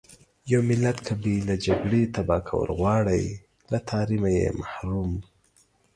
يو 0.51 0.59
ملت 0.69 0.97
که 1.05 1.13
بې 1.21 1.35
له 1.49 1.55
جګړې 1.65 2.01
تبا 2.15 2.37
کول 2.47 2.69
غواړٸ 2.79 3.11
له 3.71 3.79
تعليمه 3.89 4.29
يې 4.37 4.47
محروم. 4.59 5.11